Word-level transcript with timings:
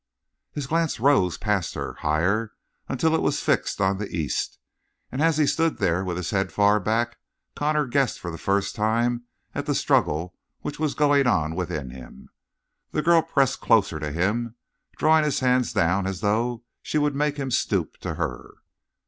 His 0.51 0.65
glance 0.65 0.99
rose 0.99 1.37
past 1.37 1.75
her, 1.75 1.93
higher, 1.99 2.53
until 2.89 3.13
it 3.13 3.21
was 3.21 3.39
fixed 3.39 3.79
on 3.79 3.99
the 3.99 4.07
east, 4.09 4.57
and 5.11 5.21
as 5.21 5.37
he 5.37 5.45
stood 5.45 5.77
there 5.77 6.03
with 6.03 6.17
his 6.17 6.31
head 6.31 6.51
far 6.51 6.79
back 6.79 7.19
Connor 7.55 7.85
guessed 7.85 8.19
for 8.19 8.31
the 8.31 8.39
first 8.39 8.75
time 8.75 9.25
at 9.53 9.67
the 9.67 9.75
struggle 9.75 10.33
which 10.61 10.79
was 10.79 10.95
going 10.95 11.27
on 11.27 11.53
within 11.53 11.91
him. 11.91 12.29
The 12.89 13.03
girl 13.03 13.21
pressed 13.21 13.61
closer 13.61 13.99
to 13.99 14.11
him, 14.11 14.55
drawing 14.97 15.23
his 15.23 15.39
hands 15.41 15.71
down 15.71 16.07
as 16.07 16.21
though 16.21 16.63
she 16.81 16.97
would 16.97 17.13
make 17.13 17.37
him 17.37 17.51
stoop 17.51 17.97
to 17.97 18.15
her. 18.15 18.55